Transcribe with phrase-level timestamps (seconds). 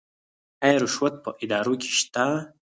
[0.63, 2.25] آیا رشوت په ادارو کې شته؟